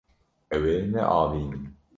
[0.55, 1.63] Ew ê neavînin.